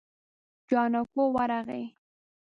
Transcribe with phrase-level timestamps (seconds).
[0.69, 1.83] جانکو ورغی.